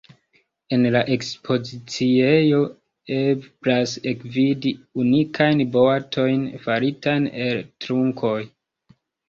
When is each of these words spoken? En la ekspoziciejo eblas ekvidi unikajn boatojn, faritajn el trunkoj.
En 0.75 0.85
la 0.93 1.01
ekspoziciejo 1.15 2.61
eblas 3.19 3.95
ekvidi 4.13 4.73
unikajn 5.05 5.63
boatojn, 5.79 6.51
faritajn 6.67 7.31
el 7.47 7.65
trunkoj. 7.87 8.39